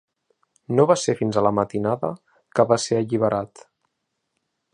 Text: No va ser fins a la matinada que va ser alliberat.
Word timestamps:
No 0.77 0.85
va 0.91 0.95
ser 1.01 1.15
fins 1.19 1.37
a 1.37 1.43
la 1.47 1.51
matinada 1.59 2.11
que 2.61 2.69
va 2.73 2.79
ser 2.87 2.99
alliberat. 3.03 3.67